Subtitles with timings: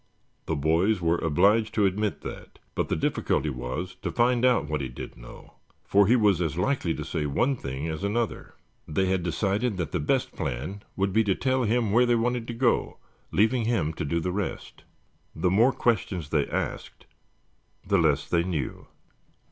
[0.47, 4.81] The boys were obliged to admit that, but the difficulty was to find out what
[4.81, 8.55] he did know, for he was as likely to say one thing as another.
[8.87, 12.47] They had decided that the best plan would be to tell him where they wanted
[12.47, 12.97] to go,
[13.31, 14.83] leaving him to do the rest.
[15.35, 17.05] The more questions they asked
[17.85, 18.87] the less they knew.